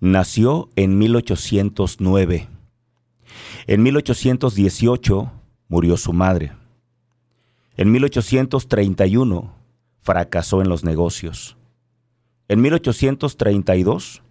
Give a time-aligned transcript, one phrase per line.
[0.00, 2.48] nació en 1809.
[3.66, 5.32] En 1818
[5.68, 6.52] murió su madre.
[7.76, 9.54] En 1831
[10.00, 11.56] fracasó en los negocios.
[12.48, 14.22] En 1832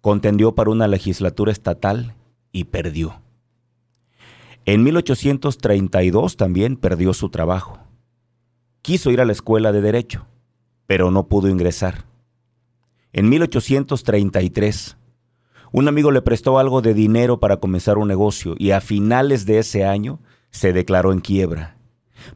[0.00, 2.14] contendió para una legislatura estatal
[2.52, 3.20] y perdió.
[4.66, 7.78] En 1832 también perdió su trabajo.
[8.82, 10.26] Quiso ir a la escuela de derecho,
[10.86, 12.04] pero no pudo ingresar.
[13.12, 14.96] En 1833,
[15.76, 19.58] un amigo le prestó algo de dinero para comenzar un negocio y a finales de
[19.58, 20.20] ese año
[20.52, 21.76] se declaró en quiebra.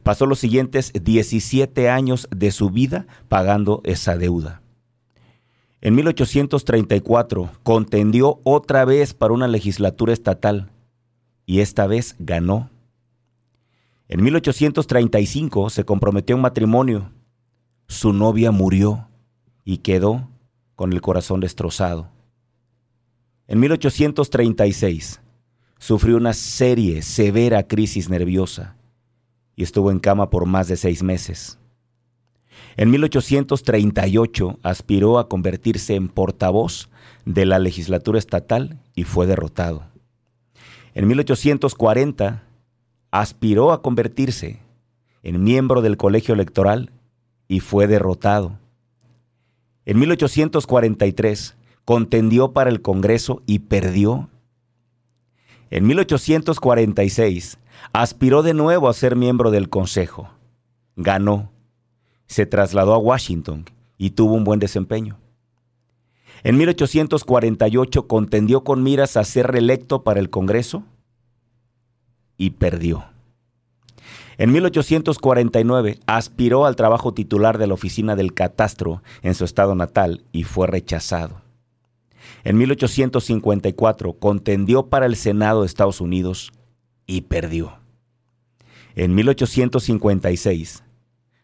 [0.03, 4.61] Pasó los siguientes 17 años de su vida pagando esa deuda.
[5.79, 10.69] En 1834 contendió otra vez para una legislatura estatal
[11.45, 12.69] y esta vez ganó.
[14.09, 17.13] En 1835 se comprometió en matrimonio.
[17.87, 19.07] Su novia murió
[19.63, 20.27] y quedó
[20.75, 22.18] con el corazón destrozado.
[23.49, 25.21] En 1836
[25.79, 28.75] sufrió una serie severa crisis nerviosa
[29.55, 31.57] y estuvo en cama por más de seis meses.
[32.77, 36.89] En 1838 aspiró a convertirse en portavoz
[37.25, 39.87] de la legislatura estatal y fue derrotado.
[40.93, 42.43] En 1840
[43.09, 44.59] aspiró a convertirse
[45.23, 46.91] en miembro del colegio electoral
[47.47, 48.59] y fue derrotado.
[49.85, 51.55] En 1843
[51.89, 54.29] contendió para el Congreso y perdió.
[55.71, 57.57] En 1846
[57.93, 60.29] aspiró de nuevo a ser miembro del Consejo.
[60.95, 61.49] Ganó
[62.27, 63.65] se trasladó a Washington
[63.97, 65.17] y tuvo un buen desempeño.
[66.43, 70.83] En 1848 contendió con miras a ser reelecto para el Congreso
[72.37, 73.05] y perdió.
[74.37, 80.23] En 1849 aspiró al trabajo titular de la oficina del catastro en su estado natal
[80.31, 81.48] y fue rechazado.
[82.43, 86.51] En 1854 contendió para el Senado de Estados Unidos
[87.05, 87.79] y perdió.
[88.95, 90.83] En 1856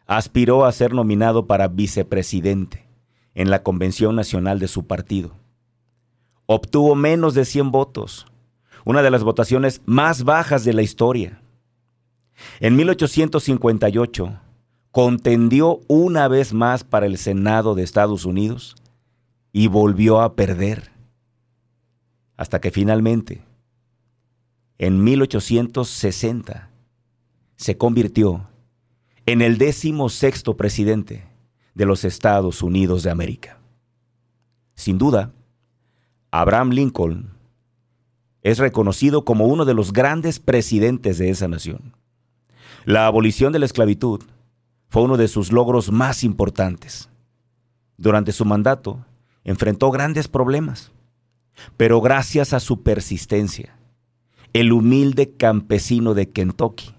[0.07, 2.85] aspiró a ser nominado para vicepresidente
[3.33, 5.35] en la Convención Nacional de su partido.
[6.45, 8.27] Obtuvo menos de 100 votos,
[8.83, 11.41] una de las votaciones más bajas de la historia.
[12.59, 14.39] En 1858
[14.91, 18.75] contendió una vez más para el Senado de Estados Unidos
[19.57, 20.91] y volvió a perder.
[22.35, 23.41] Hasta que finalmente,
[24.77, 26.69] en 1860,
[27.55, 28.49] se convirtió
[29.25, 31.23] en el décimo sexto presidente
[31.73, 33.57] de los Estados Unidos de América.
[34.73, 35.31] Sin duda,
[36.31, 37.29] Abraham Lincoln
[38.41, 41.95] es reconocido como uno de los grandes presidentes de esa nación.
[42.83, 44.21] La abolición de la esclavitud
[44.89, 47.09] fue uno de sus logros más importantes.
[47.95, 49.05] Durante su mandato
[49.45, 50.91] enfrentó grandes problemas,
[51.77, 53.77] pero gracias a su persistencia,
[54.51, 56.95] el humilde campesino de Kentucky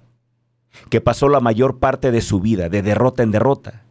[0.90, 3.84] que pasó la mayor parte de su vida de derrota en derrota,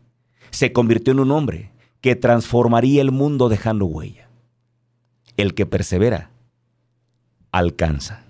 [0.52, 1.72] se convirtió en un hombre
[2.02, 4.30] que transformaría el mundo dejando huella.
[5.38, 6.32] El que persevera,
[7.52, 8.24] alcanza.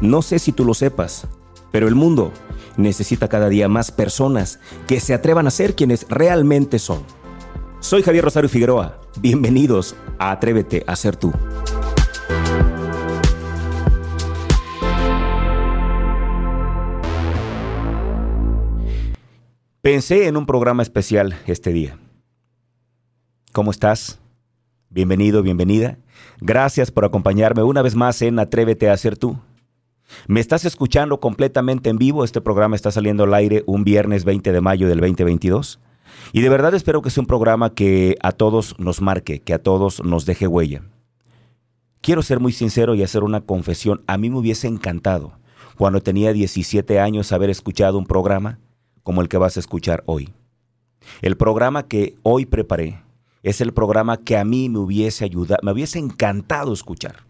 [0.00, 1.26] No sé si tú lo sepas,
[1.70, 2.32] pero el mundo
[2.78, 7.02] necesita cada día más personas que se atrevan a ser quienes realmente son.
[7.80, 8.98] Soy Javier Rosario Figueroa.
[9.20, 11.32] Bienvenidos a Atrévete a ser tú.
[19.80, 21.98] Pensé en un programa especial este día.
[23.52, 24.18] ¿Cómo estás?
[24.90, 25.98] Bienvenido, bienvenida.
[26.40, 29.38] Gracias por acompañarme una vez más en Atrévete a ser tú.
[30.26, 32.24] Me estás escuchando completamente en vivo.
[32.24, 35.80] Este programa está saliendo al aire un viernes 20 de mayo del 2022.
[36.32, 39.62] Y de verdad espero que sea un programa que a todos nos marque, que a
[39.62, 40.82] todos nos deje huella.
[42.00, 44.02] Quiero ser muy sincero y hacer una confesión.
[44.06, 45.38] A mí me hubiese encantado,
[45.76, 48.58] cuando tenía 17 años, haber escuchado un programa
[49.02, 50.32] como el que vas a escuchar hoy.
[51.22, 53.02] El programa que hoy preparé
[53.42, 57.27] es el programa que a mí me hubiese ayudado, me hubiese encantado escuchar.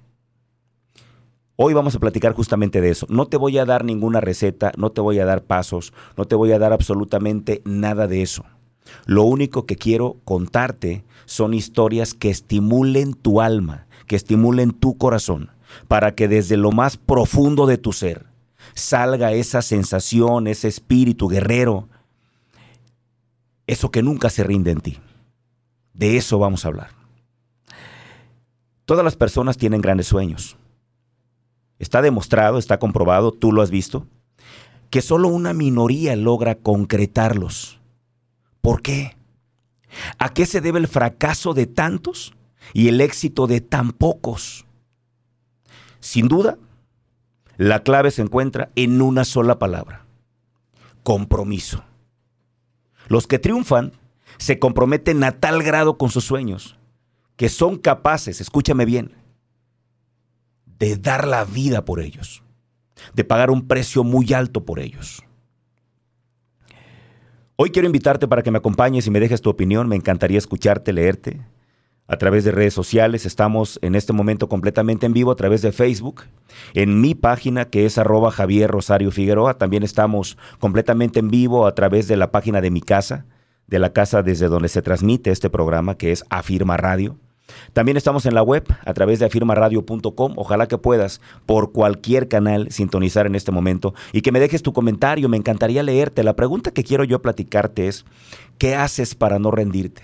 [1.60, 3.04] Hoy vamos a platicar justamente de eso.
[3.10, 6.36] No te voy a dar ninguna receta, no te voy a dar pasos, no te
[6.36, 8.44] voy a dar absolutamente nada de eso.
[9.06, 15.50] Lo único que quiero contarte son historias que estimulen tu alma, que estimulen tu corazón,
[15.88, 18.26] para que desde lo más profundo de tu ser
[18.74, 21.88] salga esa sensación, ese espíritu guerrero,
[23.66, 24.98] eso que nunca se rinde en ti.
[25.92, 26.90] De eso vamos a hablar.
[28.84, 30.56] Todas las personas tienen grandes sueños.
[31.78, 34.06] Está demostrado, está comprobado, tú lo has visto,
[34.90, 37.78] que solo una minoría logra concretarlos.
[38.60, 39.16] ¿Por qué?
[40.18, 42.34] ¿A qué se debe el fracaso de tantos
[42.72, 44.66] y el éxito de tan pocos?
[46.00, 46.58] Sin duda,
[47.56, 50.04] la clave se encuentra en una sola palabra,
[51.02, 51.84] compromiso.
[53.08, 53.92] Los que triunfan
[54.36, 56.78] se comprometen a tal grado con sus sueños
[57.38, 59.12] que son capaces, escúchame bien,
[60.78, 62.42] de dar la vida por ellos,
[63.14, 65.22] de pagar un precio muy alto por ellos.
[67.56, 69.88] Hoy quiero invitarte para que me acompañes y me dejes tu opinión.
[69.88, 71.40] Me encantaría escucharte, leerte.
[72.06, 75.72] A través de redes sociales estamos en este momento completamente en vivo a través de
[75.72, 76.22] Facebook.
[76.74, 79.58] En mi página que es arroba Javier Rosario Figueroa.
[79.58, 83.26] También estamos completamente en vivo a través de la página de mi casa,
[83.66, 87.18] de la casa desde donde se transmite este programa que es Afirma Radio.
[87.72, 90.34] También estamos en la web a través de afirmaradio.com.
[90.36, 94.72] Ojalá que puedas por cualquier canal sintonizar en este momento y que me dejes tu
[94.72, 95.28] comentario.
[95.28, 96.22] Me encantaría leerte.
[96.22, 98.04] La pregunta que quiero yo platicarte es,
[98.58, 100.02] ¿qué haces para no rendirte?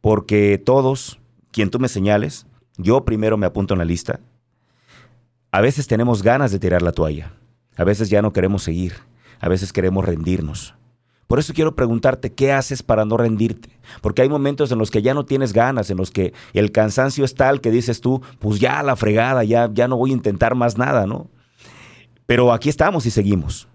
[0.00, 1.18] Porque todos,
[1.50, 4.20] quien tú me señales, yo primero me apunto en la lista.
[5.50, 7.32] A veces tenemos ganas de tirar la toalla.
[7.76, 8.94] A veces ya no queremos seguir.
[9.40, 10.74] A veces queremos rendirnos.
[11.26, 13.70] Por eso quiero preguntarte, ¿qué haces para no rendirte?
[14.00, 17.24] Porque hay momentos en los que ya no tienes ganas, en los que el cansancio
[17.24, 20.54] es tal que dices tú, pues ya la fregada, ya, ya no voy a intentar
[20.54, 21.28] más nada, ¿no?
[22.26, 23.68] Pero aquí estamos y seguimos.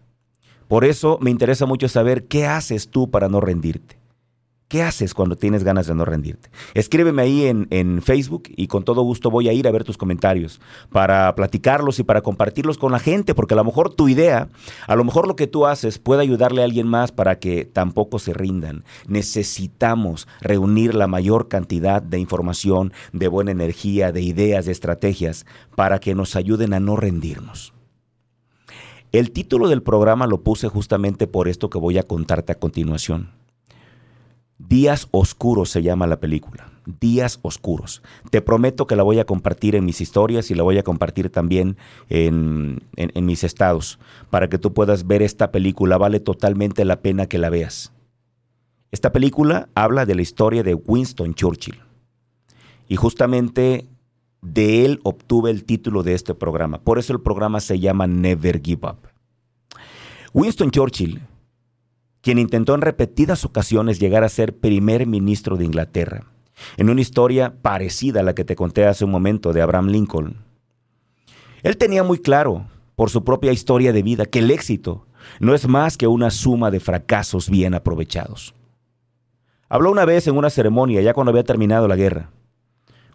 [0.68, 3.98] Por eso me interesa mucho saber qué haces tú para no rendirte.
[4.70, 6.52] ¿Qué haces cuando tienes ganas de no rendirte?
[6.76, 10.62] Escríbeme ahí en, Facebook y con todo gusto voy a ir a ver tus comentarios
[10.92, 14.48] para platicarlos y para compartirlos con la gente, porque a lo mejor tu idea,
[14.86, 18.20] a lo mejor lo que tú haces puede ayudarle a alguien más para que tampoco
[18.20, 18.84] se rindan.
[19.08, 25.98] Necesitamos reunir la mayor cantidad de información, de buena energía, de ideas, de estrategias para
[25.98, 27.74] que nos ayuden a no rendirnos.
[29.12, 33.39] El título del programa lo puse justamente por esto que voy a contarte a continuación.
[34.60, 36.70] Días Oscuros se llama la película.
[37.00, 38.02] Días Oscuros.
[38.30, 41.30] Te prometo que la voy a compartir en mis historias y la voy a compartir
[41.30, 41.78] también
[42.10, 42.82] en,
[43.16, 45.98] mis estados para que tú puedas ver esta película.
[45.98, 47.94] Vale totalmente la pena que la veas.
[48.92, 51.80] Esta película habla de la historia de Winston Churchill.
[52.90, 53.88] Y justamente
[54.42, 56.82] de él obtuve el título de este programa.
[56.82, 59.08] Por eso el programa se llama Never Give Up.
[60.34, 61.22] Winston Churchill
[62.22, 66.26] quien intentó en repetidas ocasiones llegar a ser primer ministro de Inglaterra,
[66.78, 70.38] en una historia parecida a la que te conté hace un momento de Abraham Lincoln.
[71.64, 75.06] Él tenía muy claro, por su propia historia de vida, que el éxito
[75.40, 78.54] no es más que una suma de fracasos bien aprovechados.
[79.70, 82.32] Habló una vez en una ceremonia, ya cuando había terminado la guerra.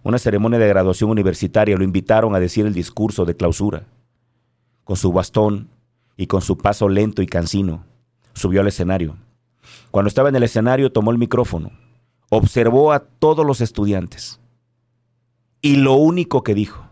[0.03, 3.85] Una ceremonia de graduación universitaria, lo invitaron a decir el discurso de clausura.
[4.85, 5.69] Con su bastón
[6.17, 7.85] y con su paso lento y cansino,
[8.34, 9.16] subió al escenario.
[9.90, 11.70] Cuando estaba en el escenario tomó el micrófono,
[12.28, 14.40] observó a todos los estudiantes
[15.64, 16.86] y lo único que dijo,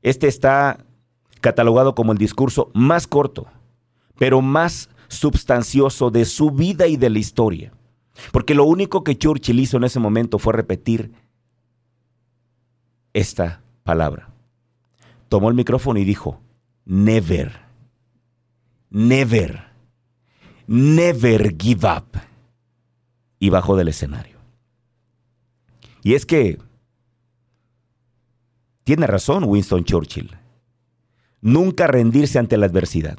[0.00, 0.84] este está
[1.40, 3.46] catalogado como el discurso más corto,
[4.16, 7.72] pero más substancioso de su vida y de la historia.
[8.32, 11.12] Porque lo único que Churchill hizo en ese momento fue repetir
[13.12, 14.30] esta palabra.
[15.28, 16.40] Tomó el micrófono y dijo,
[16.84, 17.52] never,
[18.90, 19.67] never
[20.68, 22.20] Never Give Up.
[23.40, 24.38] Y bajó del escenario.
[26.02, 26.58] Y es que
[28.84, 30.36] tiene razón Winston Churchill.
[31.40, 33.18] Nunca rendirse ante la adversidad.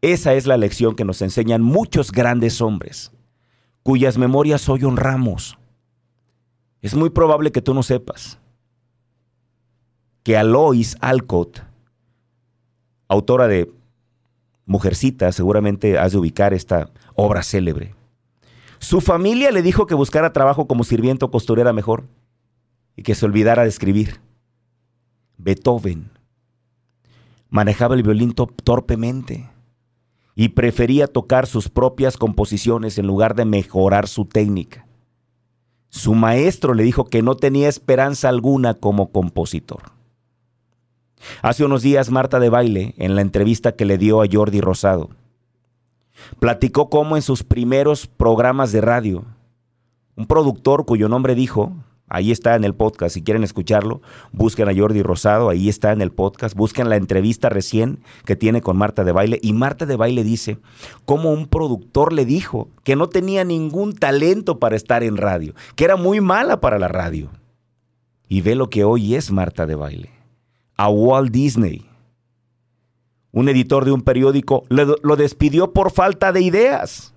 [0.00, 3.12] Esa es la lección que nos enseñan muchos grandes hombres,
[3.82, 5.58] cuyas memorias hoy honramos.
[6.82, 8.38] Es muy probable que tú no sepas
[10.22, 11.62] que Alois Alcott,
[13.08, 13.72] autora de
[14.70, 17.96] Mujercita, seguramente has de ubicar esta obra célebre.
[18.78, 22.04] Su familia le dijo que buscara trabajo como sirviente o costurera mejor
[22.94, 24.20] y que se olvidara de escribir.
[25.38, 26.12] Beethoven
[27.48, 29.50] manejaba el violín torpemente
[30.36, 34.86] y prefería tocar sus propias composiciones en lugar de mejorar su técnica.
[35.88, 39.99] Su maestro le dijo que no tenía esperanza alguna como compositor.
[41.42, 45.10] Hace unos días Marta de Baile, en la entrevista que le dio a Jordi Rosado,
[46.38, 49.24] platicó cómo en sus primeros programas de radio,
[50.16, 51.72] un productor cuyo nombre dijo,
[52.08, 56.00] ahí está en el podcast, si quieren escucharlo, busquen a Jordi Rosado, ahí está en
[56.00, 59.96] el podcast, busquen la entrevista recién que tiene con Marta de Baile, y Marta de
[59.96, 60.58] Baile dice
[61.04, 65.84] cómo un productor le dijo que no tenía ningún talento para estar en radio, que
[65.84, 67.30] era muy mala para la radio.
[68.28, 70.19] Y ve lo que hoy es Marta de Baile
[70.80, 71.86] a Walt Disney.
[73.32, 77.12] Un editor de un periódico lo despidió por falta de ideas.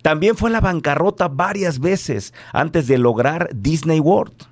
[0.00, 4.46] También fue a la bancarrota varias veces antes de lograr Disney World.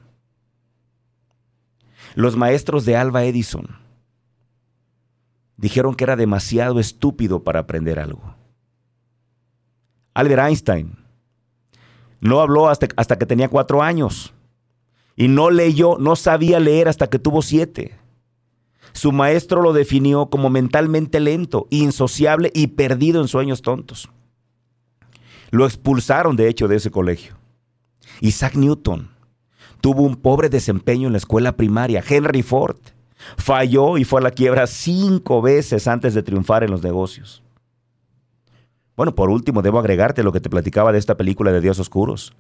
[2.14, 3.78] Los maestros de Alba Edison
[5.56, 8.34] dijeron que era demasiado estúpido para aprender algo.
[10.12, 10.98] Albert Einstein
[12.20, 14.34] no habló hasta, hasta que tenía cuatro años
[15.16, 18.01] y no leyó, no sabía leer hasta que tuvo siete.
[18.92, 24.08] Su maestro lo definió como mentalmente lento, insociable y perdido en sueños tontos.
[25.50, 27.36] Lo expulsaron, de hecho, de ese colegio.
[28.20, 29.10] Isaac Newton
[29.80, 32.02] tuvo un pobre desempeño en la escuela primaria.
[32.06, 32.78] Henry Ford
[33.36, 37.42] falló y fue a la quiebra cinco veces antes de triunfar en los negocios.
[38.96, 42.34] Bueno, por último, debo agregarte lo que te platicaba de esta película de Dios Oscuros.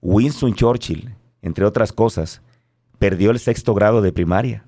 [0.00, 2.40] Winston Churchill, entre otras cosas,
[2.98, 4.64] perdió el sexto grado de primaria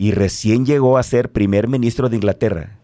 [0.00, 2.78] y recién llegó a ser primer ministro de Inglaterra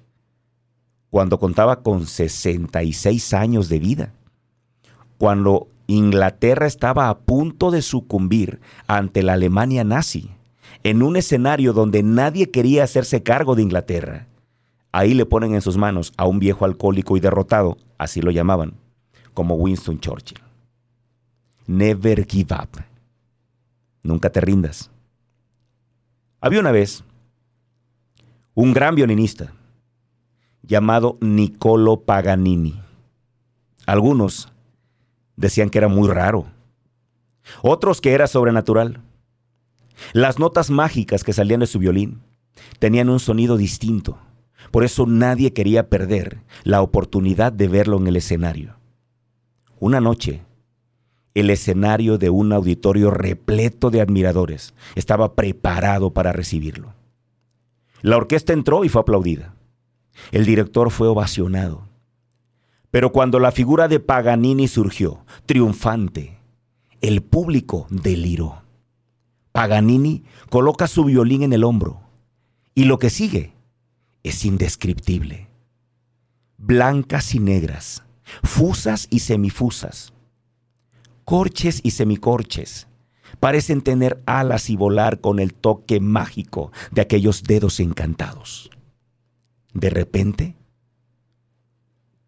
[1.08, 4.12] cuando contaba con 66 años de vida,
[5.16, 10.28] cuando Inglaterra estaba a punto de sucumbir ante la Alemania nazi,
[10.82, 14.26] en un escenario donde nadie quería hacerse cargo de Inglaterra.
[14.92, 18.74] Ahí le ponen en sus manos a un viejo alcohólico y derrotado, así lo llamaban,
[19.32, 20.42] como Winston Churchill.
[21.66, 22.78] Never give up.
[24.02, 24.90] Nunca te rindas.
[26.46, 27.02] Había una vez
[28.54, 29.52] un gran violinista
[30.62, 32.80] llamado Niccolo Paganini.
[33.84, 34.52] Algunos
[35.34, 36.46] decían que era muy raro,
[37.62, 39.02] otros que era sobrenatural.
[40.12, 42.22] Las notas mágicas que salían de su violín
[42.78, 44.16] tenían un sonido distinto,
[44.70, 48.76] por eso nadie quería perder la oportunidad de verlo en el escenario.
[49.80, 50.44] Una noche,
[51.36, 56.94] el escenario de un auditorio repleto de admiradores estaba preparado para recibirlo.
[58.00, 59.54] La orquesta entró y fue aplaudida.
[60.32, 61.88] El director fue ovacionado.
[62.90, 66.38] Pero cuando la figura de Paganini surgió, triunfante,
[67.02, 68.62] el público deliró.
[69.52, 72.00] Paganini coloca su violín en el hombro
[72.74, 73.52] y lo que sigue
[74.22, 75.50] es indescriptible.
[76.56, 78.04] Blancas y negras,
[78.42, 80.14] fusas y semifusas,
[81.26, 82.86] corches y semicorches,
[83.40, 88.70] parecen tener alas y volar con el toque mágico de aquellos dedos encantados.
[89.74, 90.54] De repente,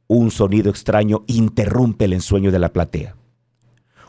[0.09, 3.15] un sonido extraño interrumpe el ensueño de la platea.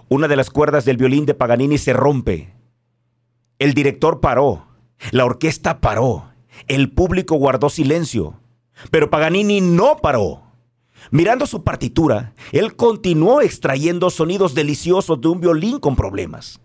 [0.10, 2.56] Una de las cuerdas del violín de Paganini se rompe.
[3.60, 4.70] El director paró,
[5.12, 6.32] la orquesta paró,
[6.68, 8.42] el público guardó silencio,
[8.90, 10.49] pero Paganini no paró.
[11.12, 16.60] Mirando su partitura, él continuó extrayendo sonidos deliciosos de un violín con problemas.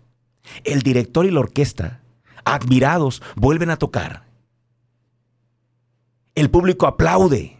[0.63, 2.01] El director y la orquesta,
[2.43, 4.25] admirados, vuelven a tocar.
[6.35, 7.57] El público aplaude.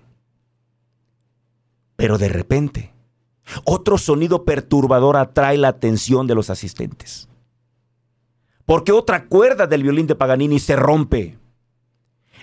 [1.96, 2.94] Pero de repente,
[3.64, 7.30] otro sonido perturbador atrae la atención de los asistentes.
[8.66, 11.38] Porque otra cuerda del violín de Paganini se rompe.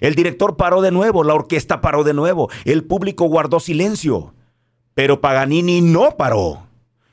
[0.00, 4.34] El director paró de nuevo, la orquesta paró de nuevo, el público guardó silencio.
[4.94, 6.66] Pero Paganini no paró,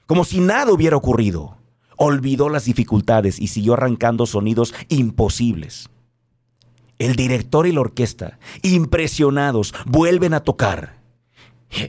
[0.05, 1.59] como si nada hubiera ocurrido
[1.99, 5.89] olvidó las dificultades y siguió arrancando sonidos imposibles.
[6.97, 11.01] El director y la orquesta, impresionados, vuelven a tocar.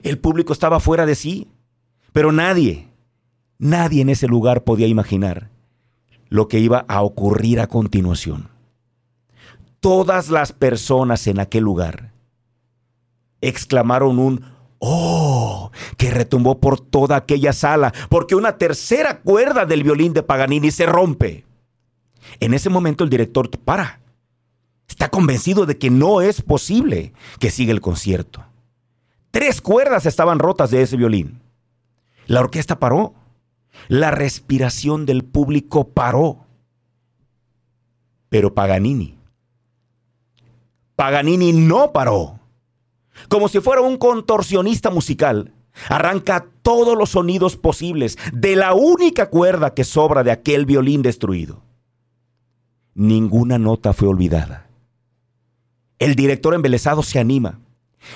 [0.03, 1.49] El público estaba fuera de sí,
[2.13, 2.89] pero nadie,
[3.59, 5.51] nadie en ese lugar podía imaginar
[6.29, 8.49] lo que iba a ocurrir a continuación.
[9.81, 12.13] Todas las personas en aquel lugar
[13.41, 14.45] exclamaron un
[14.79, 15.71] ¡Oh!
[15.99, 20.87] que retumbó por toda aquella sala, porque una tercera cuerda del violín de Paganini se
[20.87, 21.45] rompe.
[22.41, 24.01] En ese momento el director para.
[24.89, 28.45] Está convencido de que no es posible que siga el concierto.
[29.31, 31.41] Tres cuerdas estaban rotas de ese violín.
[32.27, 33.15] La orquesta paró.
[33.89, 36.47] La respiración del público paró.
[38.29, 39.20] Pero Paganini.
[41.01, 42.41] Paganini no paró
[43.31, 45.55] como si fuera un contorsionista musical.
[45.89, 51.63] Arranca todos los sonidos posibles de la única cuerda que sobra de aquel violín destruido.
[52.93, 54.69] Ninguna nota fue olvidada.
[55.99, 57.61] El director embelesado se anima.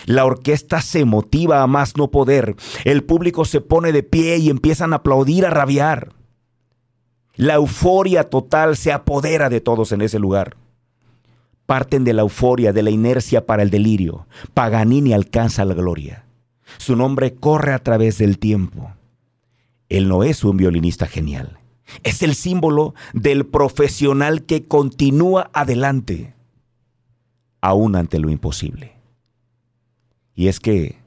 [0.05, 2.55] La orquesta se motiva a más no poder.
[2.85, 6.13] El público se pone de pie y empiezan a aplaudir, a rabiar.
[7.35, 10.59] La euforia total se apodera de todos en ese lugar
[11.67, 14.27] parten de la euforia, de la inercia para el delirio.
[14.53, 16.25] Paganini alcanza la gloria.
[16.79, 18.93] Su nombre corre a través del tiempo.
[19.89, 21.59] Él no es un violinista genial.
[22.03, 26.35] Es el símbolo del profesional que continúa adelante,
[27.61, 28.95] aún ante lo imposible.
[30.35, 31.05] Y es que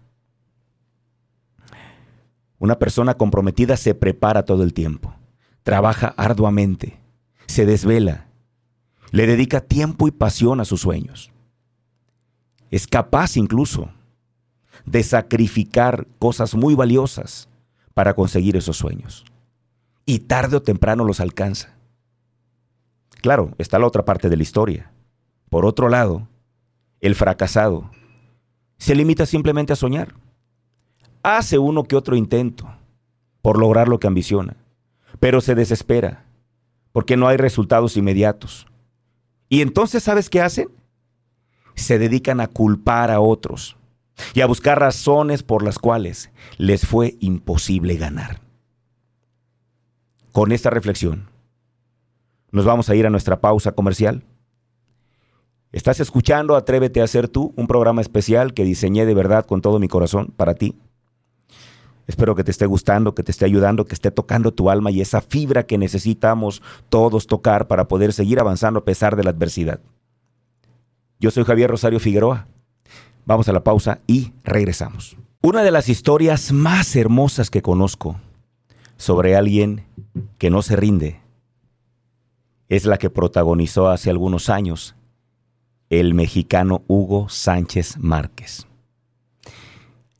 [2.59, 5.13] Una persona comprometida se prepara todo el tiempo,
[5.61, 6.99] trabaja arduamente,
[7.45, 8.26] se desvela,
[9.11, 11.31] le dedica tiempo y pasión a sus sueños.
[12.69, 13.89] Es capaz incluso
[14.85, 17.49] de sacrificar cosas muy valiosas
[17.93, 19.25] para conseguir esos sueños.
[20.05, 21.75] Y tarde o temprano los alcanza.
[23.21, 24.91] Claro, está la otra parte de la historia.
[25.49, 26.27] Por otro lado,
[27.01, 27.89] el fracasado
[28.77, 30.13] se limita simplemente a soñar.
[31.23, 32.69] Hace uno que otro intento
[33.41, 34.57] por lograr lo que ambiciona,
[35.19, 36.25] pero se desespera
[36.91, 38.67] porque no hay resultados inmediatos.
[39.49, 40.69] Y entonces, ¿sabes qué hacen?
[41.75, 43.77] Se dedican a culpar a otros
[44.33, 48.41] y a buscar razones por las cuales les fue imposible ganar.
[50.31, 51.29] Con esta reflexión,
[52.51, 54.23] nos vamos a ir a nuestra pausa comercial.
[55.71, 59.79] Estás escuchando Atrévete a ser tú, un programa especial que diseñé de verdad con todo
[59.79, 60.75] mi corazón para ti.
[62.07, 65.01] Espero que te esté gustando, que te esté ayudando, que esté tocando tu alma y
[65.01, 69.81] esa fibra que necesitamos todos tocar para poder seguir avanzando a pesar de la adversidad.
[71.19, 72.47] Yo soy Javier Rosario Figueroa.
[73.25, 75.17] Vamos a la pausa y regresamos.
[75.41, 78.15] Una de las historias más hermosas que conozco
[78.95, 79.83] sobre alguien
[80.37, 81.19] que no se rinde
[82.69, 84.95] es la que protagonizó hace algunos años
[85.89, 88.65] el mexicano Hugo Sánchez Márquez.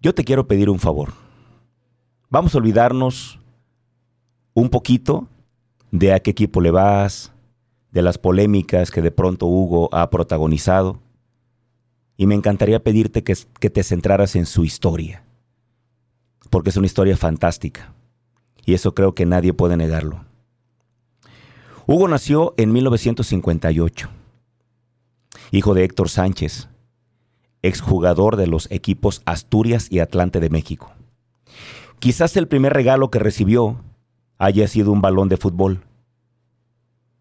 [0.01, 1.26] Yo te quiero pedir un favor.
[2.29, 3.39] Vamos a olvidarnos
[4.53, 5.27] un poquito
[5.91, 7.31] de a qué equipo le vas,
[7.91, 10.99] de las polémicas que de pronto Hugo ha protagonizado.
[12.17, 13.35] Y me encantaría pedirte que,
[13.69, 15.23] te centraras en su historia,
[16.49, 17.93] porque es una historia fantástica.
[18.65, 20.25] Y eso creo que nadie puede negarlo.
[21.85, 24.09] Hugo nació en 1958
[25.51, 26.67] hijo de Héctor Sánchez,
[27.61, 30.91] exjugador de los equipos Asturias y Atlante de México.
[31.99, 33.81] Quizás el primer regalo que recibió
[34.37, 35.81] haya sido un balón de fútbol.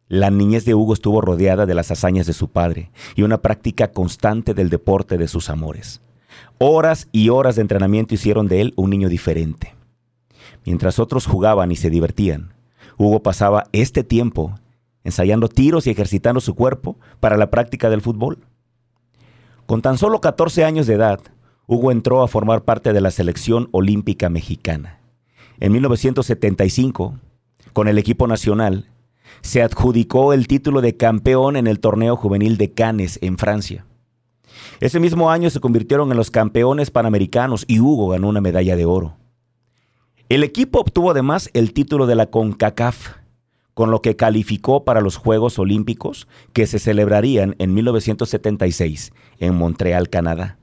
[0.06, 3.88] La niñez de Hugo estuvo rodeada de las hazañas de su padre y una práctica
[3.92, 6.02] constante del deporte de sus amores.
[6.58, 9.74] Horas y horas de entrenamiento hicieron de él un niño diferente.
[10.66, 12.52] Mientras otros jugaban y se divertían,
[12.98, 14.54] Hugo pasaba este tiempo
[15.04, 18.40] ensayando tiros y ejercitando su cuerpo para la práctica del fútbol.
[19.64, 21.20] Con tan solo 14 años de edad,
[21.66, 25.00] Hugo entró a formar parte de la selección olímpica mexicana.
[25.58, 27.18] En 1975,
[27.72, 28.88] con el equipo nacional,
[29.42, 33.84] se adjudicó el título de campeón en el torneo juvenil de Cannes en Francia.
[34.80, 38.84] Ese mismo año se convirtieron en los campeones panamericanos y Hugo ganó una medalla de
[38.84, 39.16] oro.
[40.28, 43.16] El equipo obtuvo además el título de la CONCACAF,
[43.74, 50.08] con lo que calificó para los Juegos Olímpicos que se celebrarían en 1976 en Montreal,
[50.08, 50.58] Canadá.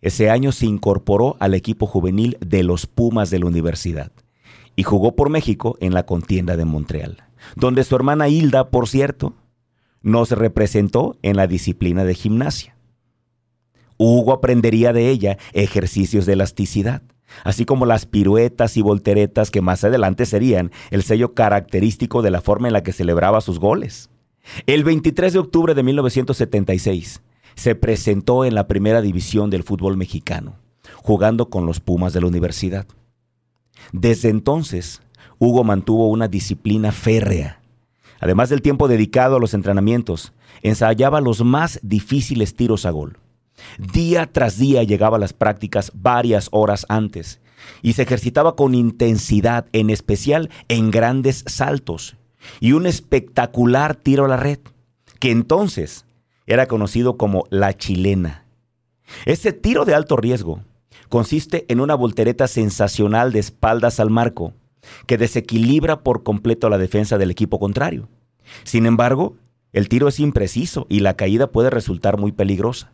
[0.00, 4.12] Ese año se incorporó al equipo juvenil de los Pumas de la universidad
[4.76, 7.24] y jugó por México en la contienda de Montreal,
[7.56, 9.34] donde su hermana Hilda, por cierto,
[10.02, 12.76] nos representó en la disciplina de gimnasia.
[13.96, 17.02] Hugo aprendería de ella ejercicios de elasticidad
[17.44, 22.40] así como las piruetas y volteretas que más adelante serían el sello característico de la
[22.40, 24.10] forma en la que celebraba sus goles.
[24.66, 27.22] El 23 de octubre de 1976
[27.58, 30.56] se presentó en la primera división del fútbol mexicano,
[30.96, 32.86] jugando con los Pumas de la universidad.
[33.92, 35.02] Desde entonces,
[35.38, 37.60] Hugo mantuvo una disciplina férrea.
[38.20, 43.18] Además del tiempo dedicado a los entrenamientos, ensayaba los más difíciles tiros a gol
[43.78, 47.40] Día tras día llegaba a las prácticas varias horas antes
[47.82, 52.16] y se ejercitaba con intensidad, en especial en grandes saltos
[52.60, 54.60] y un espectacular tiro a la red,
[55.18, 56.06] que entonces
[56.48, 58.46] era conocido como la chilena.
[59.26, 60.62] Este tiro de alto riesgo
[61.10, 64.54] consiste en una voltereta sensacional de espaldas al marco
[65.06, 68.08] que desequilibra por completo la defensa del equipo contrario.
[68.64, 69.36] Sin embargo,
[69.72, 72.92] el tiro es impreciso y la caída puede resultar muy peligrosa.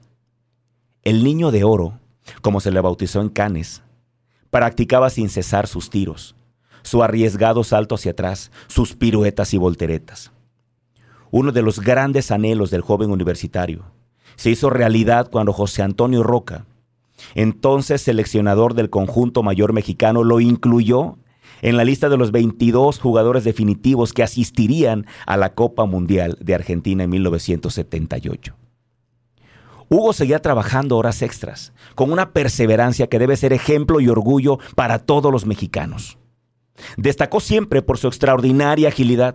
[1.02, 2.00] El niño de oro,
[2.42, 3.82] como se le bautizó en Canes,
[4.50, 6.34] practicaba sin cesar sus tiros,
[6.82, 10.33] su arriesgado salto hacia atrás, sus piruetas y volteretas.
[11.36, 13.86] Uno de los grandes anhelos del joven universitario
[14.36, 16.64] se hizo realidad cuando José Antonio Roca,
[17.34, 21.18] entonces seleccionador del conjunto mayor mexicano, lo incluyó
[21.60, 26.54] en la lista de los 22 jugadores definitivos que asistirían a la Copa Mundial de
[26.54, 28.54] Argentina en 1978.
[29.88, 35.00] Hugo seguía trabajando horas extras, con una perseverancia que debe ser ejemplo y orgullo para
[35.00, 36.16] todos los mexicanos.
[36.96, 39.34] Destacó siempre por su extraordinaria agilidad,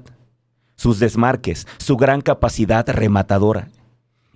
[0.80, 3.68] sus desmarques, su gran capacidad rematadora,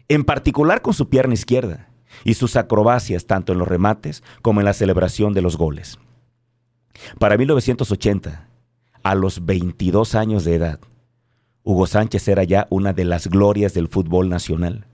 [0.09, 1.87] en particular con su pierna izquierda,
[2.25, 5.99] y sus acrobacias tanto en los remates como en la celebración de los goles.
[7.17, 8.49] Para 1980,
[9.03, 10.79] a los 22 años de edad,
[11.63, 14.85] Hugo Sánchez era ya una de las glorias del fútbol nacional.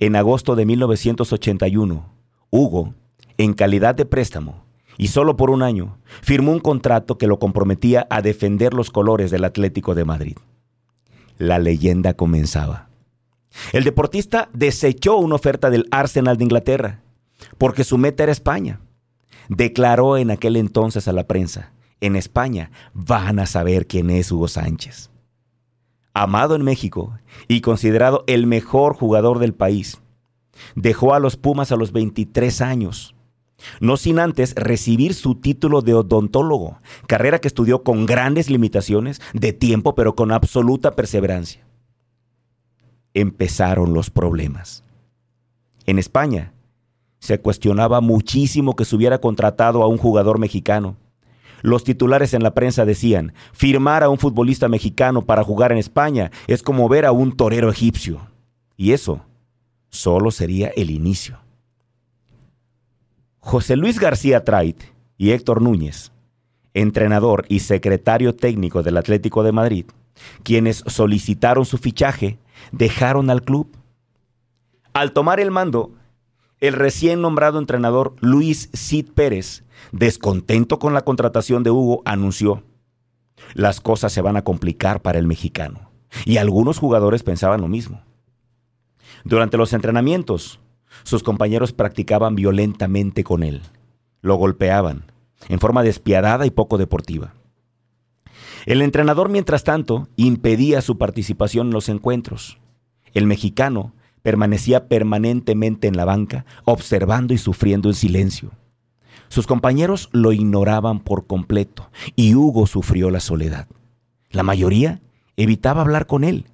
[0.00, 2.12] En agosto de 1981,
[2.50, 2.92] Hugo,
[3.38, 4.66] en calidad de préstamo,
[4.98, 9.30] y solo por un año, firmó un contrato que lo comprometía a defender los colores
[9.30, 10.36] del Atlético de Madrid.
[11.38, 12.88] La leyenda comenzaba.
[13.72, 17.00] El deportista desechó una oferta del Arsenal de Inglaterra,
[17.56, 18.80] porque su meta era España.
[19.48, 24.48] Declaró en aquel entonces a la prensa, en España van a saber quién es Hugo
[24.48, 25.10] Sánchez.
[26.12, 30.00] Amado en México y considerado el mejor jugador del país,
[30.74, 33.14] dejó a los Pumas a los 23 años,
[33.80, 39.52] no sin antes recibir su título de odontólogo, carrera que estudió con grandes limitaciones de
[39.52, 41.64] tiempo pero con absoluta perseverancia.
[43.14, 44.84] Empezaron los problemas.
[45.86, 46.52] En España,
[47.18, 50.96] se cuestionaba muchísimo que se hubiera contratado a un jugador mexicano.
[51.62, 56.30] Los titulares en la prensa decían, firmar a un futbolista mexicano para jugar en España
[56.46, 58.20] es como ver a un torero egipcio.
[58.76, 59.22] Y eso
[59.90, 61.38] solo sería el inicio.
[63.40, 64.82] José Luis García Trait
[65.16, 66.12] y Héctor Núñez,
[66.74, 69.86] entrenador y secretario técnico del Atlético de Madrid,
[70.42, 72.38] quienes solicitaron su fichaje,
[72.72, 73.76] dejaron al club.
[74.92, 75.92] Al tomar el mando,
[76.60, 82.64] el recién nombrado entrenador Luis Cid Pérez, descontento con la contratación de Hugo, anunció,
[83.54, 85.90] las cosas se van a complicar para el mexicano.
[86.24, 88.02] Y algunos jugadores pensaban lo mismo.
[89.24, 90.58] Durante los entrenamientos,
[91.02, 93.62] sus compañeros practicaban violentamente con él.
[94.20, 95.04] Lo golpeaban,
[95.48, 97.34] en forma despiadada y poco deportiva.
[98.66, 102.58] El entrenador, mientras tanto, impedía su participación en los encuentros.
[103.14, 108.50] El mexicano permanecía permanentemente en la banca, observando y sufriendo en silencio.
[109.28, 113.68] Sus compañeros lo ignoraban por completo y Hugo sufrió la soledad.
[114.30, 115.00] La mayoría
[115.36, 116.46] evitaba hablar con él,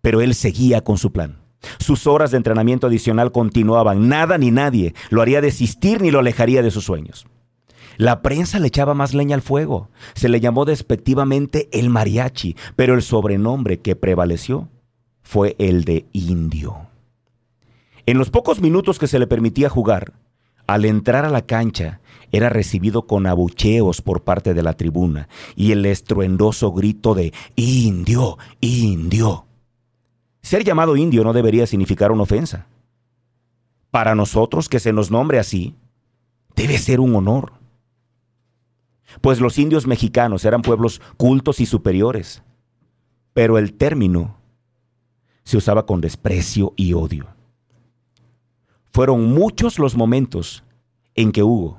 [0.00, 1.38] pero él seguía con su plan.
[1.78, 4.08] Sus horas de entrenamiento adicional continuaban.
[4.08, 7.26] Nada ni nadie lo haría desistir ni lo alejaría de sus sueños.
[7.96, 9.90] La prensa le echaba más leña al fuego.
[10.14, 14.68] Se le llamó despectivamente el mariachi, pero el sobrenombre que prevaleció
[15.22, 16.86] fue el de indio.
[18.06, 20.12] En los pocos minutos que se le permitía jugar,
[20.68, 25.72] al entrar a la cancha, era recibido con abucheos por parte de la tribuna y
[25.72, 29.47] el estruendoso grito de indio, indio.
[30.48, 32.68] Ser llamado indio no debería significar una ofensa.
[33.90, 35.76] Para nosotros que se nos nombre así,
[36.56, 37.52] debe ser un honor.
[39.20, 42.42] Pues los indios mexicanos eran pueblos cultos y superiores,
[43.34, 44.38] pero el término
[45.44, 47.26] se usaba con desprecio y odio.
[48.90, 50.64] Fueron muchos los momentos
[51.14, 51.78] en que Hugo,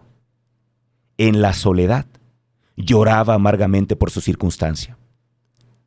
[1.17, 2.05] en la soledad,
[2.77, 4.95] lloraba amargamente por su circunstancia.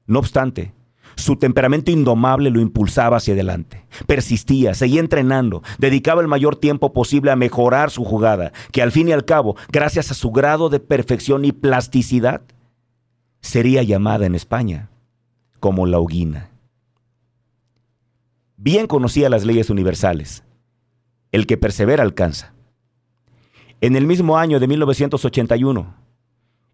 [0.04, 0.74] No obstante,
[1.16, 3.87] su temperamento indomable lo impulsaba hacia adelante.
[4.07, 9.09] Persistía, seguía entrenando, dedicaba el mayor tiempo posible a mejorar su jugada, que al fin
[9.09, 12.42] y al cabo, gracias a su grado de perfección y plasticidad,
[13.40, 14.90] sería llamada en España
[15.61, 16.51] como la hoguina.
[18.57, 20.44] Bien conocía las leyes universales
[21.33, 22.53] el que persevera alcanza.
[23.81, 25.94] En el mismo año de 1981,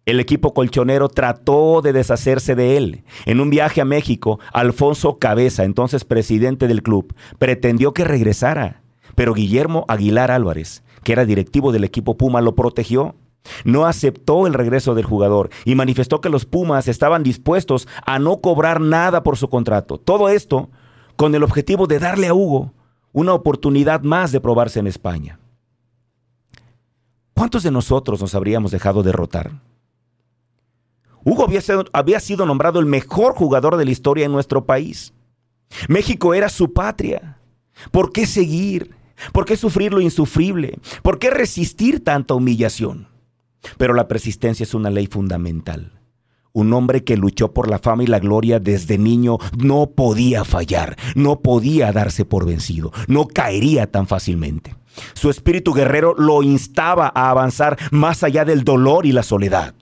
[0.05, 3.03] el equipo colchonero trató de deshacerse de él.
[3.25, 8.81] En un viaje a México, Alfonso Cabeza, entonces presidente del club, pretendió que regresara,
[9.15, 13.15] pero Guillermo Aguilar Álvarez, que era directivo del equipo Puma, lo protegió.
[13.63, 18.41] No aceptó el regreso del jugador y manifestó que los Pumas estaban dispuestos a no
[18.41, 19.97] cobrar nada por su contrato.
[19.97, 20.69] Todo esto
[21.15, 22.73] con el objetivo de darle a Hugo
[23.11, 25.39] una oportunidad más de probarse en España.
[27.33, 29.51] ¿Cuántos de nosotros nos habríamos dejado derrotar?
[31.23, 35.13] Hugo había sido, había sido, nombrado el mejor jugador de la historia en nuestro país.
[35.87, 37.37] México era su patria.
[37.91, 38.95] ¿Por qué seguir?
[39.33, 40.79] ¿Por qué sufrir lo insufrible?
[41.03, 43.07] ¿Por qué resistir tanta humillación?
[43.77, 45.99] Pero la persistencia es una ley fundamental.
[46.51, 50.97] Un hombre que luchó por la fama y la gloria desde niño no podía fallar,
[51.15, 54.75] no podía darse por vencido, no caería tan fácilmente.
[55.13, 59.75] Su espíritu guerrero lo instaba a avanzar más allá del dolor y la soledad.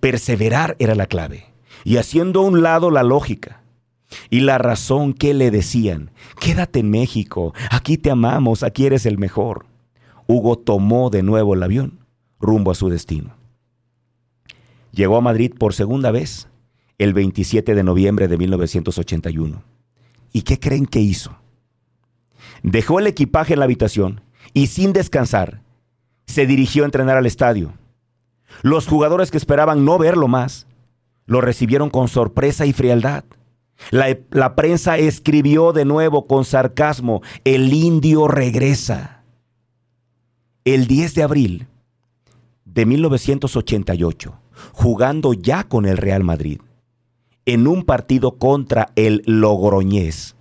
[0.00, 1.46] Perseverar era la clave.
[1.84, 3.62] Y haciendo a un lado la lógica
[4.30, 9.18] y la razón que le decían, quédate en México, aquí te amamos, aquí eres el
[9.18, 9.66] mejor.
[10.26, 12.00] Hugo tomó de nuevo el avión
[12.40, 13.34] rumbo a su destino.
[14.92, 16.48] Llegó a Madrid por segunda vez
[16.98, 19.62] el 27 de noviembre de 1981.
[20.32, 21.36] ¿Y qué creen que hizo?
[22.62, 24.20] Dejó el equipaje en la habitación
[24.52, 25.62] y sin descansar
[26.26, 27.72] se dirigió a entrenar al estadio.
[28.62, 30.66] Los jugadores que esperaban no verlo más,
[31.26, 33.24] lo recibieron con sorpresa y frialdad.
[33.90, 39.22] La, prensa escribió de nuevo con sarcasmo, el indio regresa.
[40.64, 41.66] El 10 de abril
[42.64, 44.34] de 1988,
[44.72, 46.60] jugando ya con el Real Madrid,
[47.46, 50.34] en un partido contra el Logroñés,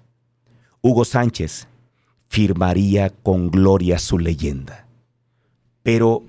[0.82, 1.68] Hugo Sánchez
[2.28, 4.88] firmaría con gloria su leyenda.
[5.84, 6.24] Pero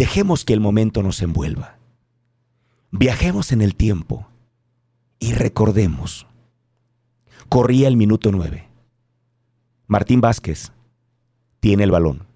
[0.00, 1.76] dejemos que el momento nos envuelva.
[2.90, 4.26] Viajemos en el tiempo
[5.18, 6.26] y recordemos.
[7.50, 8.66] Corría el minuto nueve.
[9.86, 10.72] Martín Vázquez
[11.60, 12.26] tiene el balón.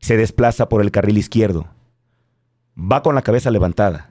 [0.00, 1.68] Se desplaza por el carril izquierdo.
[2.76, 4.10] Va con la cabeza levantada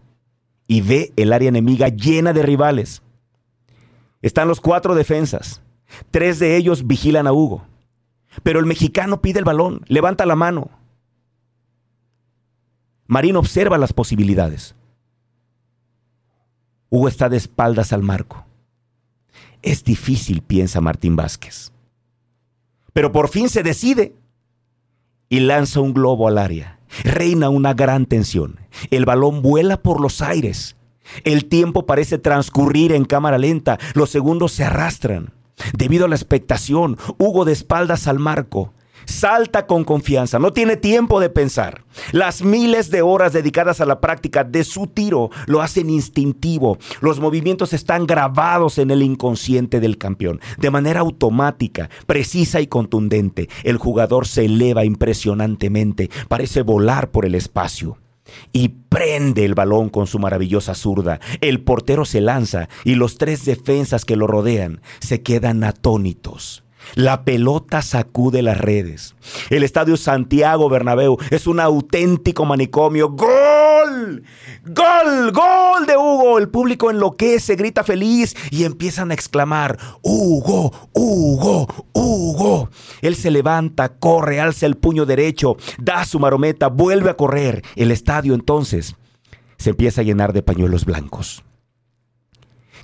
[0.66, 3.04] y ve el área enemiga llena de rivales.
[4.24, 5.62] Están los cuatro defensas.
[6.10, 7.68] Tres de ellos vigilan a Hugo.
[8.42, 10.72] Pero el mexicano pide el balón, levanta la mano.
[13.08, 14.76] Marín observa las posibilidades.
[16.90, 18.46] Hugo está de espaldas al marco.
[19.62, 21.72] Es difícil, piensa Martín Vázquez.
[22.94, 24.16] Pero por fin se decide
[25.30, 26.80] y lanza un globo al área.
[27.04, 28.60] Reina una gran tensión.
[28.92, 30.76] El balón vuela por los aires.
[31.24, 33.78] El tiempo parece transcurrir en cámara lenta.
[33.94, 35.34] Los segundos se arrastran.
[35.74, 38.74] Debido a la expectación, Hugo de espaldas al marco.
[39.08, 41.86] Salta con confianza, no tiene tiempo de pensar.
[42.12, 46.78] Las miles de horas dedicadas a la práctica de su tiro lo hacen instintivo.
[47.00, 50.42] Los movimientos están grabados en el inconsciente del campeón.
[50.58, 57.36] De manera automática, precisa y contundente, el jugador se eleva impresionantemente, parece volar por el
[57.36, 57.98] espacio
[58.52, 61.22] y prende el balón con su maravillosa zurda.
[61.40, 66.67] El portero se lanza y los tres defensas que lo rodean se quedan atónitos.
[66.96, 69.16] La pelota sacude las redes.
[69.50, 73.10] El estadio Santiago Bernabéu es un auténtico manicomio.
[73.10, 74.24] ¡Gol!
[74.66, 75.32] ¡Gol!
[75.32, 76.38] ¡Gol de Hugo!
[76.40, 80.72] El público enloquece, grita feliz y empiezan a exclamar: ¡Hugo!
[80.94, 81.68] ¡Hugo!
[81.94, 82.70] ¡Hugo!
[83.02, 87.64] Él se levanta, corre, alza el puño derecho, da su marometa, vuelve a correr.
[87.76, 88.96] El estadio entonces
[89.58, 91.44] se empieza a llenar de pañuelos blancos,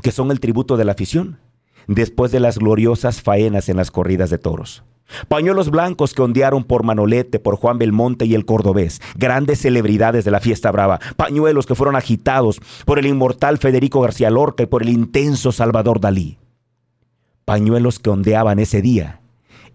[0.01, 1.39] que son el tributo de la afición
[1.87, 4.83] después de las gloriosas faenas en las corridas de toros.
[5.27, 10.31] Pañuelos blancos que ondearon por Manolete, por Juan Belmonte y el Cordobés, grandes celebridades de
[10.31, 10.99] la fiesta brava.
[11.17, 15.99] Pañuelos que fueron agitados por el inmortal Federico García Lorca y por el intenso Salvador
[15.99, 16.37] Dalí.
[17.45, 19.19] Pañuelos que ondeaban ese día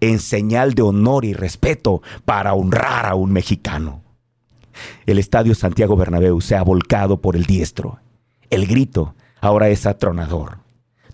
[0.00, 4.02] en señal de honor y respeto para honrar a un mexicano.
[5.06, 7.98] El estadio Santiago Bernabéu se ha volcado por el diestro.
[8.50, 10.58] El grito ahora es atronador.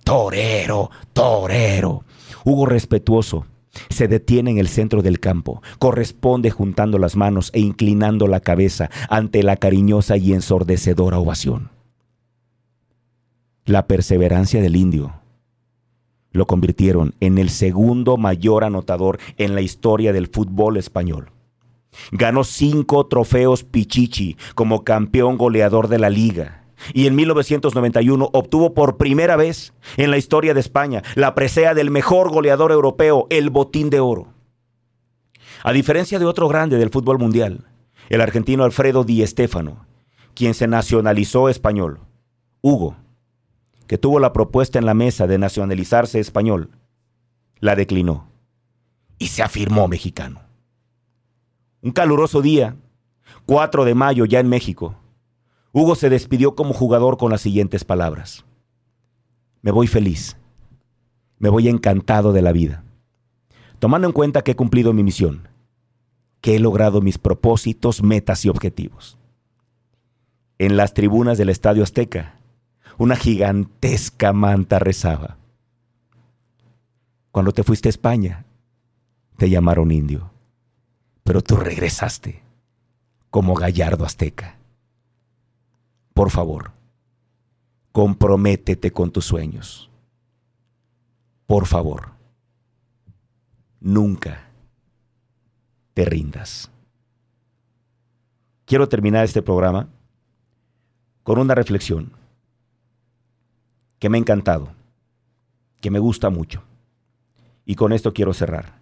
[0.05, 2.05] Torero, torero.
[2.45, 3.47] Hugo respetuoso
[3.88, 8.90] se detiene en el centro del campo, corresponde juntando las manos e inclinando la cabeza
[9.09, 11.71] ante la cariñosa y ensordecedora ovación.
[13.64, 15.14] La perseverancia del indio
[16.31, 21.31] lo convirtieron en el segundo mayor anotador en la historia del fútbol español.
[22.12, 28.97] Ganó cinco trofeos Pichichi como campeón goleador de la liga y en 1991 obtuvo por
[28.97, 33.91] primera vez en la historia de España la presea del mejor goleador europeo, el Botín
[33.91, 34.29] de Oro.
[35.63, 37.65] A diferencia de otro grande del fútbol mundial,
[38.09, 39.87] el argentino Alfredo Di Stéfano,
[40.35, 42.01] quien se nacionalizó español,
[42.61, 42.97] Hugo,
[43.87, 46.71] que tuvo la propuesta en la mesa de nacionalizarse español,
[47.61, 48.29] la declinó
[49.19, 50.43] y se afirmó mexicano.
[51.83, 52.77] Un caluroso día,
[53.47, 54.97] 4 de mayo ya en México,
[55.77, 58.45] Hugo se despidió como jugador con las siguientes palabras.
[59.61, 60.37] Me voy feliz.
[61.41, 62.85] Me voy encantado de la vida.
[63.81, 65.49] Tomando en cuenta que he cumplido mi misión,
[66.41, 69.19] que he logrado mis propósitos, metas y objetivos.
[70.59, 72.37] En las tribunas del Estadio Azteca,
[72.97, 75.39] una gigantesca manta rezaba.
[77.33, 78.45] Cuando te fuiste a España,
[79.39, 80.31] te llamaron indio,
[81.25, 82.45] pero tú regresaste
[83.29, 84.57] como gallardo azteca.
[86.14, 86.70] Por favor,
[87.90, 89.90] comprométete con tus sueños.
[91.46, 92.12] Por favor,
[93.81, 94.48] nunca
[95.92, 96.70] te rindas.
[98.64, 99.88] Quiero terminar este programa
[101.24, 102.12] con una reflexión
[103.98, 104.72] que me ha encantado,
[105.81, 106.62] que me gusta mucho.
[107.66, 108.79] Y con esto quiero cerrar.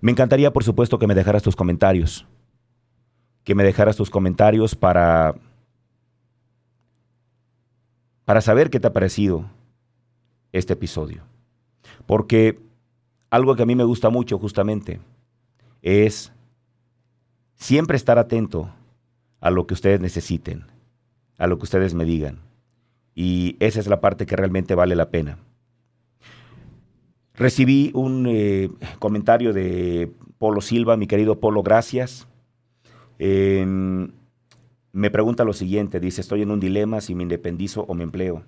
[0.00, 2.26] Me encantaría, por supuesto, que me dejaras tus comentarios,
[3.44, 5.34] que me dejaras tus comentarios para
[8.24, 9.46] para saber qué te ha parecido
[10.52, 11.22] este episodio.
[12.06, 12.58] Porque
[13.30, 15.00] algo que a mí me gusta mucho justamente
[15.80, 16.32] es
[17.54, 18.70] siempre estar atento
[19.40, 20.64] a lo que ustedes necesiten,
[21.38, 22.40] a lo que ustedes me digan.
[23.14, 25.38] Y esa es la parte que realmente vale la pena.
[27.34, 32.28] Recibí un eh, comentario de Polo Silva, mi querido Polo, gracias.
[33.18, 34.12] Em,
[34.92, 38.44] me pregunta lo siguiente, dice, estoy en un dilema si me independizo o me empleo.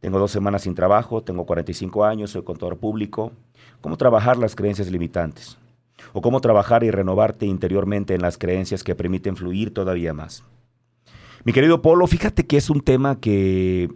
[0.00, 3.32] Tengo dos semanas sin trabajo, tengo 45 años, soy contador público.
[3.80, 5.56] ¿Cómo trabajar las creencias limitantes?
[6.12, 10.44] ¿O cómo trabajar y renovarte interiormente en las creencias que permiten fluir todavía más?
[11.44, 13.88] Mi querido Polo, fíjate que es un tema que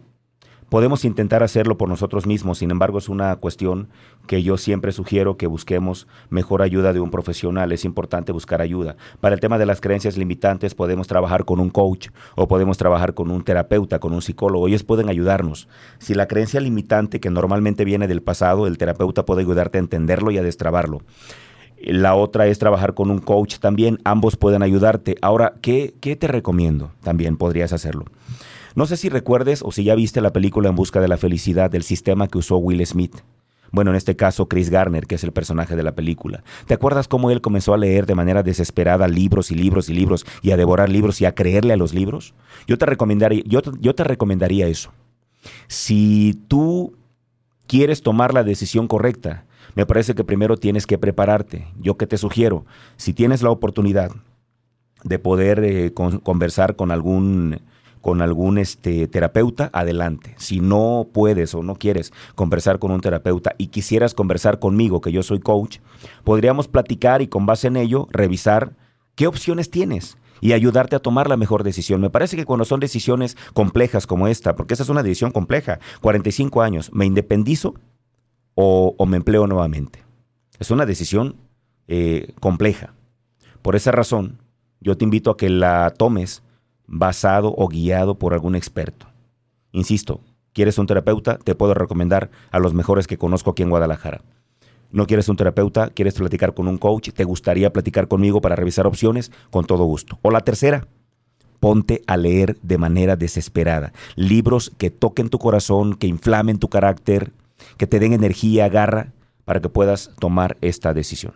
[0.71, 3.89] Podemos intentar hacerlo por nosotros mismos, sin embargo es una cuestión
[4.29, 7.73] que yo siempre sugiero que busquemos mejor ayuda de un profesional.
[7.73, 8.95] Es importante buscar ayuda.
[9.19, 13.15] Para el tema de las creencias limitantes podemos trabajar con un coach o podemos trabajar
[13.15, 14.69] con un terapeuta, con un psicólogo.
[14.69, 15.67] Ellos pueden ayudarnos.
[15.99, 20.31] Si la creencia limitante que normalmente viene del pasado, el terapeuta puede ayudarte a entenderlo
[20.31, 21.01] y a destrabarlo.
[21.83, 23.99] La otra es trabajar con un coach también.
[24.05, 25.17] Ambos pueden ayudarte.
[25.21, 26.93] Ahora, ¿qué, qué te recomiendo?
[27.03, 28.05] También podrías hacerlo.
[28.75, 31.71] No sé si recuerdes o si ya viste la película En Busca de la Felicidad
[31.71, 33.17] del sistema que usó Will Smith.
[33.73, 36.43] Bueno, en este caso Chris Garner, que es el personaje de la película.
[36.67, 40.27] ¿Te acuerdas cómo él comenzó a leer de manera desesperada libros y libros y libros
[40.43, 42.35] y a devorar libros y a creerle a los libros?
[42.67, 44.93] Yo te recomendaría, yo, yo te recomendaría eso.
[45.69, 46.97] Si tú
[47.67, 49.45] quieres tomar la decisión correcta,
[49.77, 51.69] me parece que primero tienes que prepararte.
[51.81, 54.11] Yo que te sugiero, si tienes la oportunidad
[55.05, 57.61] de poder eh, conversar con algún
[58.01, 60.35] con algún este, terapeuta, adelante.
[60.39, 65.13] Si no puedes o no quieres conversar con un terapeuta y quisieras conversar conmigo, que
[65.13, 65.79] yo soy coach,
[66.25, 68.75] podríamos platicar y con base en ello revisar
[69.15, 72.01] qué opciones tienes y ayudarte a tomar la mejor decisión.
[72.01, 75.79] Me parece que cuando son decisiones complejas como esta, porque esa es una decisión compleja,
[76.01, 77.75] 45 años, ¿me independizo
[78.55, 80.03] o, me empleo nuevamente?
[80.59, 81.37] Es una decisión
[81.89, 82.95] eh, compleja.
[83.63, 84.39] Por esa razón,
[84.81, 86.43] yo te invito a que la tomes
[86.91, 89.07] basado o guiado por algún experto.
[89.73, 90.21] Insisto,
[90.53, 91.39] ¿quieres un terapeuta?
[91.39, 94.23] Te puedo recomendar a los mejores que conozco aquí en Guadalajara.
[94.91, 95.91] ¿No quieres un terapeuta?
[95.91, 97.11] ¿Quieres platicar con un coach?
[97.11, 99.31] ¿Te gustaría platicar conmigo para revisar opciones?
[99.51, 100.19] Con todo gusto.
[100.23, 100.89] O la tercera,
[101.61, 103.93] ponte a leer de manera desesperada.
[104.17, 107.31] Libros que toquen tu corazón, que inflamen tu carácter,
[107.77, 109.13] que te den energía, garra,
[109.45, 111.35] para que puedas tomar esta decisión.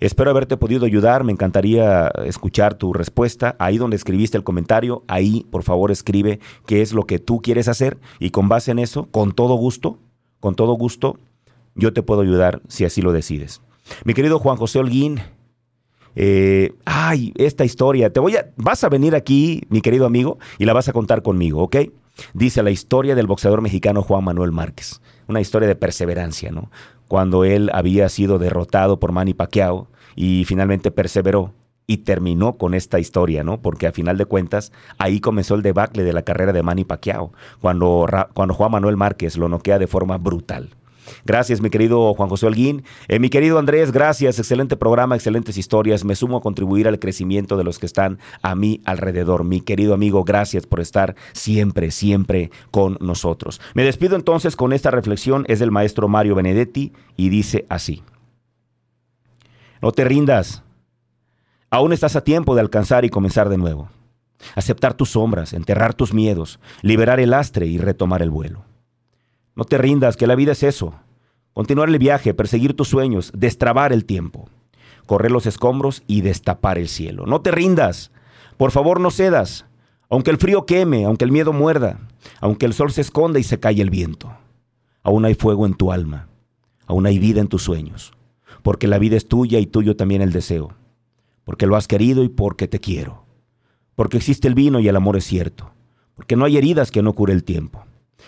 [0.00, 3.54] Espero haberte podido ayudar, me encantaría escuchar tu respuesta.
[3.58, 7.68] Ahí donde escribiste el comentario, ahí por favor escribe qué es lo que tú quieres
[7.68, 9.98] hacer y con base en eso, con todo gusto,
[10.40, 11.18] con todo gusto,
[11.74, 13.60] yo te puedo ayudar si así lo decides.
[14.04, 15.20] Mi querido Juan José Holguín,
[16.16, 20.64] eh, ay, esta historia, te voy a, vas a venir aquí, mi querido amigo, y
[20.64, 21.76] la vas a contar conmigo, ¿ok?
[22.34, 26.70] Dice la historia del boxeador mexicano Juan Manuel Márquez, una historia de perseverancia, ¿no?
[27.08, 31.52] Cuando él había sido derrotado por Manny Pacquiao, y finalmente perseveró
[31.86, 33.60] y terminó con esta historia, ¿no?
[33.62, 37.32] Porque a final de cuentas ahí comenzó el debacle de la carrera de Manny Pacquiao,
[37.60, 40.70] cuando, cuando Juan Manuel Márquez lo noquea de forma brutal.
[41.24, 42.84] Gracias, mi querido Juan José Holguín.
[43.08, 44.38] Eh, mi querido Andrés, gracias.
[44.38, 46.04] Excelente programa, excelentes historias.
[46.04, 49.44] Me sumo a contribuir al crecimiento de los que están a mi alrededor.
[49.44, 53.60] Mi querido amigo, gracias por estar siempre, siempre con nosotros.
[53.74, 55.44] Me despido entonces con esta reflexión.
[55.48, 58.02] Es del maestro Mario Benedetti y dice así.
[59.82, 60.62] No te rindas.
[61.70, 63.88] Aún estás a tiempo de alcanzar y comenzar de nuevo.
[64.54, 68.64] Aceptar tus sombras, enterrar tus miedos, liberar el lastre y retomar el vuelo.
[69.54, 70.94] No te rindas, que la vida es eso.
[71.54, 74.48] Continuar el viaje, perseguir tus sueños, destrabar el tiempo,
[75.06, 77.24] correr los escombros y destapar el cielo.
[77.26, 78.10] No te rindas.
[78.58, 79.64] Por favor, no cedas.
[80.10, 82.00] Aunque el frío queme, aunque el miedo muerda,
[82.40, 84.30] aunque el sol se esconda y se calle el viento.
[85.02, 86.28] Aún hay fuego en tu alma.
[86.86, 88.12] Aún hay vida en tus sueños
[88.62, 90.74] porque la vida es tuya y tuyo también el deseo,
[91.44, 93.24] porque lo has querido y porque te quiero,
[93.94, 95.72] porque existe el vino y el amor es cierto,
[96.14, 97.84] porque no hay heridas que no cure el tiempo.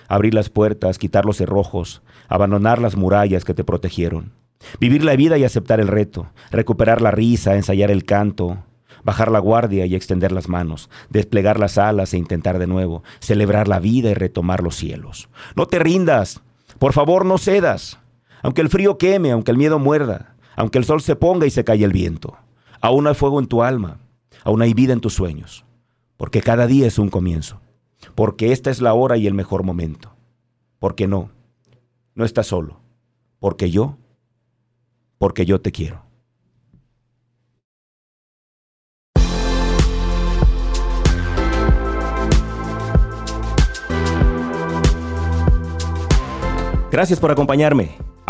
[0.09, 4.33] Abrir las puertas, quitar los cerrojos, abandonar las murallas que te protegieron.
[4.81, 8.59] Vivir la vida y aceptar el reto, recuperar la risa, ensayar el canto,
[9.05, 13.69] bajar la guardia y extender las manos, desplegar las alas e intentar de nuevo, celebrar
[13.69, 15.29] la vida y retomar los cielos.
[15.57, 16.41] No te rindas,
[16.79, 17.99] por favor no cedas.
[18.43, 21.65] Aunque el frío queme, aunque el miedo muerda, aunque el sol se ponga y se
[21.65, 22.37] calle el viento,
[22.81, 24.01] aún hay fuego en tu alma,
[24.45, 25.65] aún hay vida en tus sueños,
[26.17, 27.61] porque cada día es un comienzo,
[28.17, 30.13] porque esta es la hora y el mejor momento.
[30.81, 31.31] Porque no,
[32.17, 32.81] no estás solo,
[33.39, 33.97] porque yo,
[35.19, 36.03] porque yo te quiero.
[46.91, 47.97] Gracias por acompañarme.